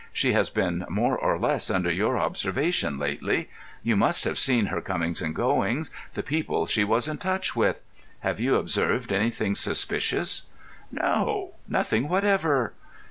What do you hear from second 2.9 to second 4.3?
lately. You must